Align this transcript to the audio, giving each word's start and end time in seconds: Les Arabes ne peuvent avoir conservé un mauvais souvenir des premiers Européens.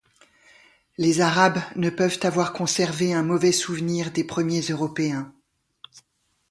Les 0.97 1.21
Arabes 1.21 1.59
ne 1.75 1.91
peuvent 1.91 2.17
avoir 2.23 2.53
conservé 2.53 3.13
un 3.13 3.21
mauvais 3.21 3.51
souvenir 3.51 4.09
des 4.09 4.23
premiers 4.23 4.61
Européens. 4.61 5.31